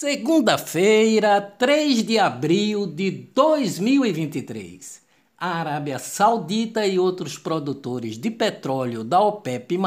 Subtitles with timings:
[0.00, 5.02] Segunda-feira, 3 de abril de 2023.
[5.36, 9.78] A Arábia Saudita e outros produtores de petróleo da OPEP+,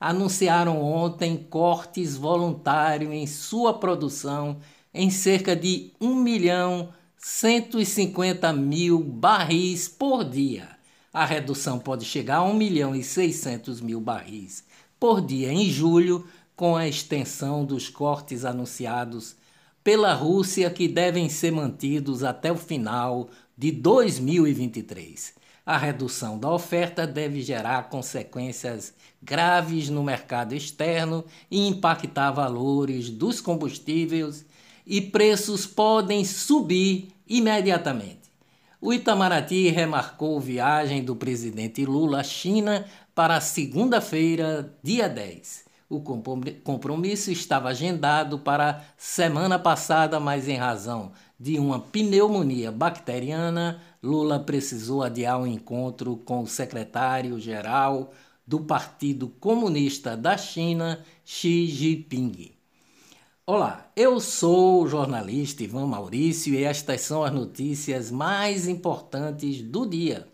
[0.00, 4.56] anunciaram ontem cortes voluntários em sua produção
[4.94, 10.66] em cerca de 1 milhão 150 mil barris por dia.
[11.12, 14.64] A redução pode chegar a 1 milhão e 600 mil barris
[14.98, 16.24] por dia em julho,
[16.56, 19.36] com a extensão dos cortes anunciados
[19.84, 25.34] pela Rússia que devem ser mantidos até o final de 2023.
[25.64, 33.40] A redução da oferta deve gerar consequências graves no mercado externo e impactar valores dos
[33.40, 34.46] combustíveis
[34.86, 38.30] e preços podem subir imediatamente.
[38.80, 45.65] O Itamaraty remarcou viagem do presidente Lula à China para segunda-feira, dia 10.
[45.88, 54.40] O compromisso estava agendado para semana passada, mas em razão de uma pneumonia bacteriana, Lula
[54.40, 58.12] precisou adiar o encontro com o secretário-geral
[58.44, 62.50] do Partido Comunista da China, Xi Jinping.
[63.46, 69.86] Olá, eu sou o jornalista Ivan Maurício e estas são as notícias mais importantes do
[69.86, 70.26] dia.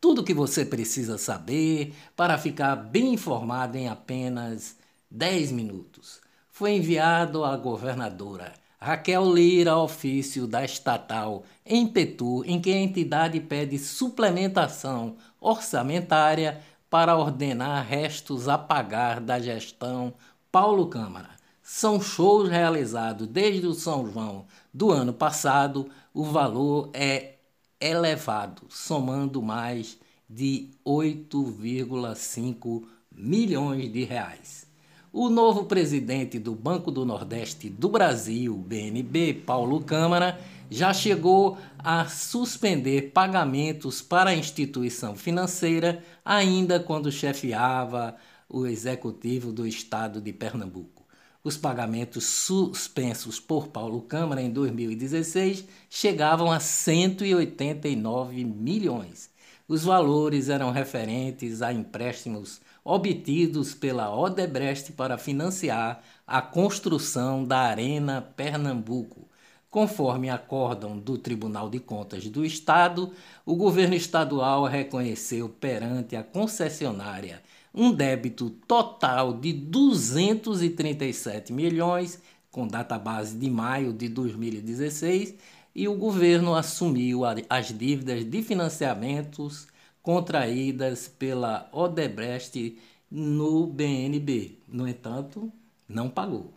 [0.00, 4.78] Tudo o que você precisa saber para ficar bem informado em apenas
[5.10, 6.20] 10 minutos.
[6.50, 13.38] Foi enviado à governadora Raquel Lira ofício da estatal em Petu, em que a entidade
[13.38, 20.14] pede suplementação orçamentária para ordenar restos a pagar da gestão
[20.50, 21.28] Paulo Câmara.
[21.62, 27.34] São shows realizados desde o São João do ano passado, o valor é
[27.78, 34.69] elevado, somando mais de 8,5 milhões de reais.
[35.12, 40.38] O novo presidente do Banco do Nordeste do Brasil, BNB, Paulo Câmara,
[40.70, 48.14] já chegou a suspender pagamentos para a instituição financeira, ainda quando chefiava
[48.48, 51.04] o executivo do estado de Pernambuco.
[51.42, 59.28] Os pagamentos suspensos por Paulo Câmara em 2016 chegavam a 189 milhões.
[59.66, 68.22] Os valores eram referentes a empréstimos obtidos pela Odebrecht para financiar a construção da Arena
[68.36, 69.28] Pernambuco.
[69.70, 73.12] Conforme acórdão do Tribunal de Contas do Estado,
[73.46, 77.40] o governo estadual reconheceu perante a concessionária
[77.72, 82.20] um débito total de 237 milhões,
[82.50, 85.36] com data base de maio de 2016,
[85.74, 89.68] e o governo assumiu as dívidas de financiamentos
[90.02, 92.78] contraídas pela Odebrecht
[93.10, 94.58] no BNB.
[94.68, 95.52] No entanto,
[95.88, 96.52] não pagou.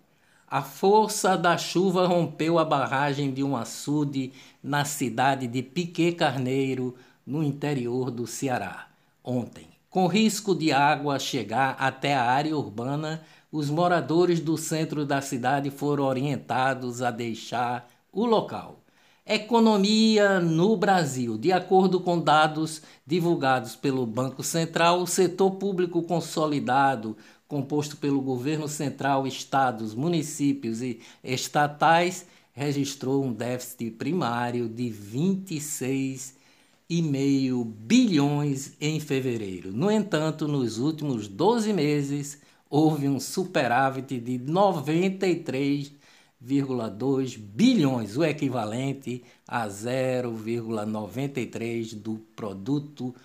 [0.47, 4.31] A força da chuva rompeu a barragem de um açude
[4.61, 6.95] na cidade de Piquet Carneiro,
[7.25, 8.87] no interior do Ceará,
[9.23, 9.67] ontem.
[9.89, 15.69] Com risco de água chegar até a área urbana, os moradores do centro da cidade
[15.71, 18.82] foram orientados a deixar o local.
[19.25, 21.37] Economia no Brasil.
[21.37, 27.15] De acordo com dados divulgados pelo Banco Central, o setor público consolidado,
[27.47, 38.73] composto pelo governo central, estados, municípios e estatais, registrou um déficit primário de 26,5 bilhões
[38.81, 39.71] em fevereiro.
[39.71, 46.02] No entanto, nos últimos 12 meses, houve um superávit de 93
[46.45, 53.15] 0,2 bilhões, o equivalente a 0,93 do produto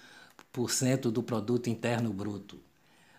[0.52, 2.58] por cento do produto interno bruto.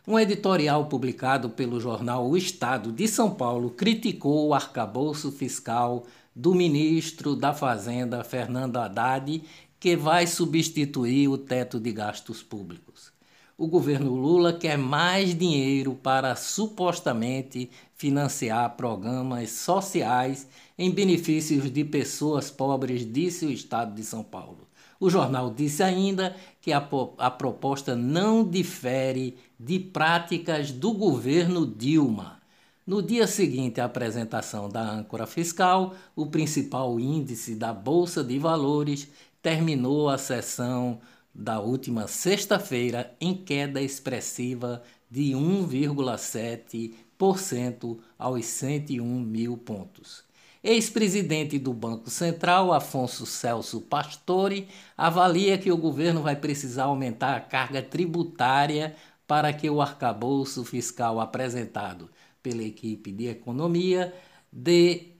[0.07, 6.05] Um editorial publicado pelo jornal O Estado de São Paulo criticou o arcabouço fiscal
[6.35, 9.43] do ministro da Fazenda Fernando Haddad,
[9.79, 13.18] que vai substituir o teto de gastos públicos
[13.59, 20.47] o governo Lula quer mais dinheiro para supostamente financiar programas sociais
[20.77, 24.65] em benefícios de pessoas pobres, disse o Estado de São Paulo.
[24.97, 26.87] O jornal disse ainda que a,
[27.17, 32.39] a proposta não difere de práticas do governo Dilma.
[32.87, 39.09] No dia seguinte à apresentação da âncora fiscal, o principal índice da Bolsa de Valores
[39.41, 40.99] terminou a sessão
[41.33, 50.23] da última sexta-feira em queda expressiva de 1,7% aos 101 mil pontos.
[50.61, 54.67] Ex-presidente do Banco Central, Afonso Celso Pastore,
[54.97, 58.93] avalia que o governo vai precisar aumentar a carga tributária
[59.25, 62.09] para que o arcabouço fiscal apresentado
[62.43, 64.13] pela equipe de economia
[64.51, 65.18] dê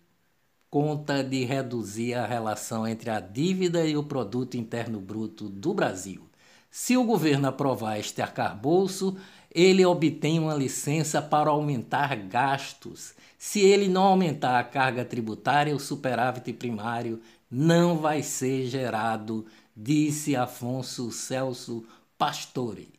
[0.69, 6.30] conta de reduzir a relação entre a dívida e o produto interno bruto do Brasil.
[6.69, 9.18] Se o governo aprovar este arcabouço,
[9.54, 13.16] ele obtém uma licença para aumentar gastos.
[13.38, 17.19] Se ele não aumentar a carga tributária, o superávit primário
[17.50, 19.45] não vai ser gerado,
[19.75, 21.83] disse Afonso Celso
[22.18, 22.99] Pastore.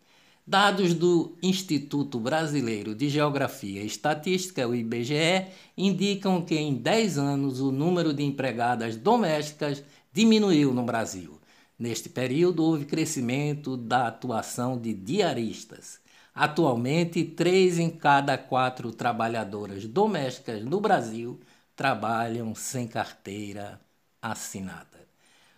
[0.51, 5.47] Dados do Instituto Brasileiro de Geografia e Estatística, o IBGE,
[5.79, 9.81] indicam que em 10 anos o número de empregadas domésticas
[10.13, 11.39] diminuiu no Brasil.
[11.79, 16.01] Neste período, houve crescimento da atuação de diaristas.
[16.35, 21.39] Atualmente, três em cada quatro trabalhadoras domésticas no Brasil
[21.77, 23.81] trabalham sem carteira
[24.21, 25.00] assinada.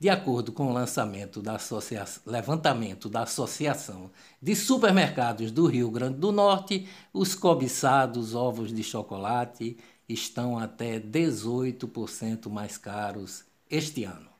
[0.00, 1.58] De acordo com o lançamento da
[2.24, 4.10] levantamento da Associação
[4.40, 9.76] de Supermercados do Rio Grande do Norte, os cobiçados ovos de chocolate
[10.08, 14.30] estão até 18% mais caros este ano.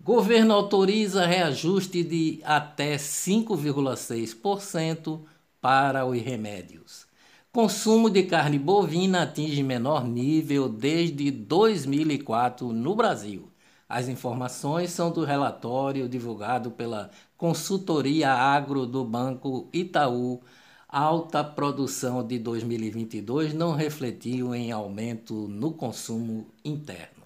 [0.00, 5.20] Governo autoriza reajuste de até 5,6%
[5.60, 7.06] para os remédios.
[7.50, 13.50] Consumo de carne bovina atinge menor nível desde 2004 no Brasil.
[13.88, 20.42] As informações são do relatório divulgado pela Consultoria Agro do Banco Itaú
[20.88, 27.24] alta produção de 2022 não refletiu em aumento no consumo interno.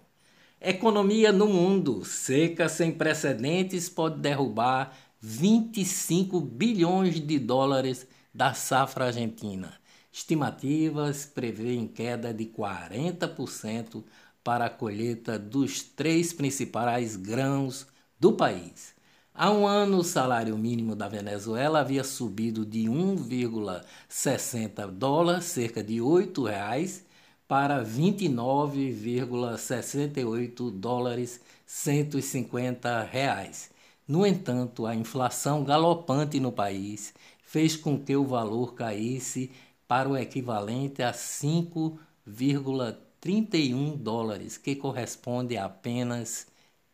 [0.61, 9.75] Economia no mundo, seca sem precedentes pode derrubar 25 bilhões de dólares da safra argentina.
[10.13, 14.03] Estimativas prevêem queda de 40%
[14.43, 17.87] para a colheita dos três principais grãos
[18.19, 18.95] do país.
[19.35, 26.01] Há um ano, o salário mínimo da Venezuela havia subido de 1,60 dólares, cerca de
[26.01, 27.05] R$ reais,
[27.49, 33.71] para 29,68 dólares, 150 reais.
[34.07, 39.51] No entanto, a inflação galopante no país fez com que o valor caísse
[39.89, 46.47] para o equivalente a 5,31 dólares, que corresponde a apenas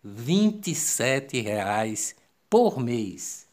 [0.02, 2.14] 27 reais
[2.56, 3.46] por mês.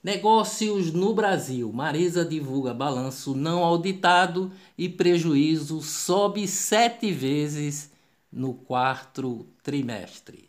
[0.00, 1.72] Negócios no Brasil.
[1.72, 7.90] Marisa divulga balanço não auditado e prejuízo sobe sete vezes
[8.30, 10.48] no quarto trimestre.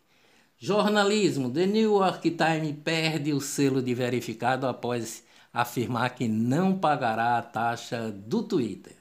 [0.60, 1.50] Jornalismo.
[1.50, 7.42] The New York Times perde o selo de verificado após afirmar que não pagará a
[7.42, 8.96] taxa do Twitter.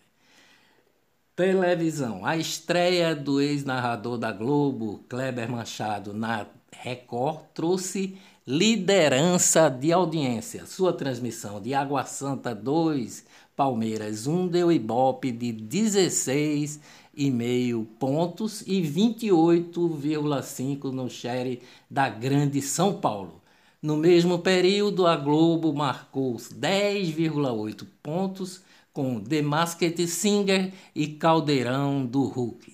[1.36, 2.24] Televisão.
[2.24, 10.66] A estreia do ex-narrador da Globo, Kleber Machado, na Record, trouxe liderança de audiência.
[10.66, 13.24] Sua transmissão de Água Santa 2,
[13.56, 23.40] Palmeiras 1 deu ibope de 16,5 pontos e 28,5 no share da Grande São Paulo.
[23.80, 28.60] No mesmo período, a Globo marcou 10,8 pontos
[28.92, 32.73] com The Masked Singer e Caldeirão do Hulk.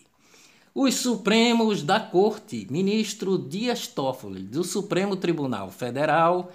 [0.73, 6.53] Os Supremos da Corte, ministro Dias Toffoli, do Supremo Tribunal Federal,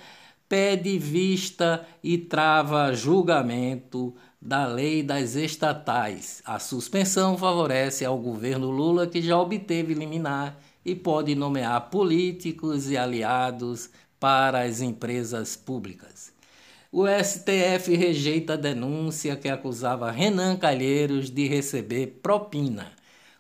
[0.48, 6.41] pede vista e trava julgamento da lei das estatais.
[6.45, 12.95] A suspensão favorece ao governo Lula, que já obteve liminar e pode nomear políticos e
[12.95, 16.31] aliados para as empresas públicas.
[16.89, 22.93] O STF rejeita a denúncia que acusava Renan Calheiros de receber propina.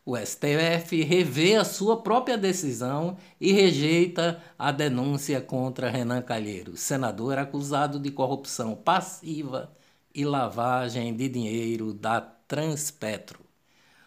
[0.07, 7.39] O STF revê a sua própria decisão e rejeita a denúncia contra Renan Calheiros, senador
[7.39, 9.75] acusado de corrupção passiva
[10.13, 13.39] e lavagem de dinheiro da Transpetro.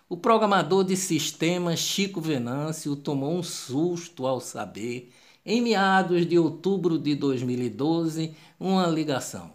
[0.09, 5.11] O programador de sistemas Chico Venâncio tomou um susto ao saber,
[5.45, 9.51] em meados de outubro de 2012, uma ligação.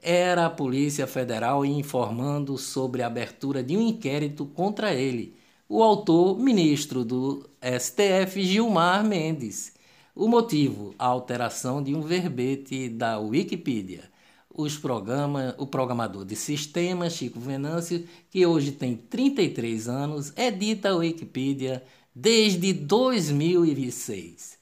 [0.00, 5.36] Era a Polícia Federal informando sobre a abertura de um inquérito contra ele
[5.68, 9.74] o autor, ministro do STF, Gilmar Mendes.
[10.14, 14.04] O motivo, a alteração de um verbete da Wikipedia.
[14.52, 20.96] Os programa, o programador de sistemas, Chico Venâncio, que hoje tem 33 anos, edita a
[20.96, 21.84] Wikipedia
[22.14, 24.58] desde 2006.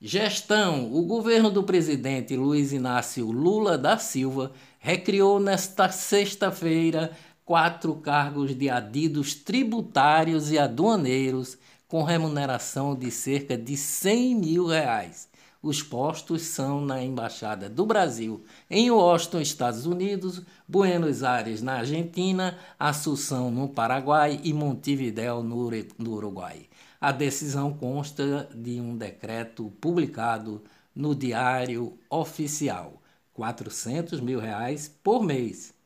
[0.00, 7.10] Gestão: o governo do presidente Luiz Inácio Lula da Silva recriou nesta sexta-feira
[7.52, 15.28] quatro cargos de adidos tributários e aduaneiros com remuneração de cerca de 100 mil reais.
[15.62, 22.56] Os postos são na Embaixada do Brasil em Washington, Estados Unidos, Buenos Aires, na Argentina,
[22.78, 26.62] Assunção, no Paraguai e Montevideo, no Uruguai.
[26.98, 30.62] A decisão consta de um decreto publicado
[30.94, 33.02] no Diário Oficial,
[33.34, 35.81] 400 mil reais por mês.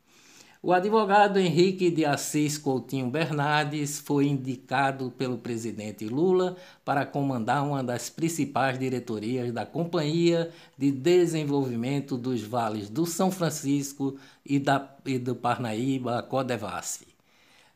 [0.62, 7.84] O advogado Henrique de Assis Coutinho Bernardes foi indicado pelo presidente Lula para comandar uma
[7.84, 15.18] das principais diretorias da Companhia de Desenvolvimento dos Vales do São Francisco e, da, e
[15.18, 17.06] do Parnaíba, Codevasf.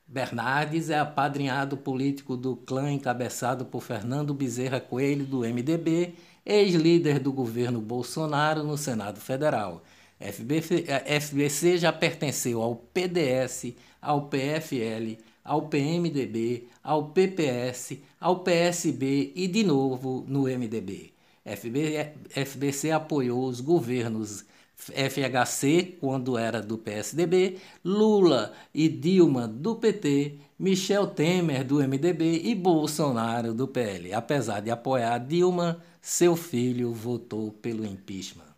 [0.08, 7.30] Bernardes é apadrinhado político do clã encabeçado por Fernando Bezerra Coelho, do MDB, ex-líder do
[7.30, 9.82] governo Bolsonaro no Senado Federal
[10.20, 10.84] FBC,
[11.20, 13.72] FBC já pertenceu ao PDS,
[14.02, 21.14] ao PFL, ao PMDB, ao PPS, ao PSB e de novo no MDB.
[21.44, 24.44] FB, FBC apoiou os governos
[24.76, 32.54] FHC, quando era do PSDB, Lula e Dilma do PT, Michel Temer do MDB e
[32.54, 34.12] Bolsonaro do PL.
[34.14, 38.49] Apesar de apoiar Dilma, seu filho votou pelo impeachment.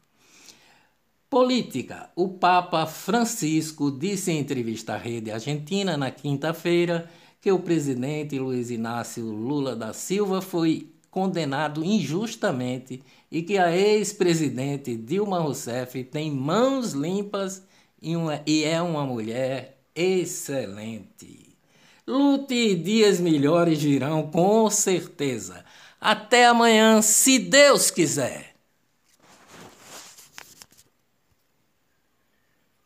[1.33, 2.11] Política.
[2.15, 7.09] O Papa Francisco disse em entrevista à Rede Argentina na quinta-feira
[7.41, 14.95] que o presidente Luiz Inácio Lula da Silva foi condenado injustamente e que a ex-presidente
[14.95, 17.63] Dilma Rousseff tem mãos limpas
[18.03, 21.57] e, uma, e é uma mulher excelente.
[22.07, 25.65] Lute e dias melhores virão com certeza.
[25.99, 28.52] Até amanhã, se Deus quiser.